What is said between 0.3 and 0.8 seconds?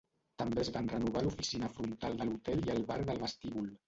També es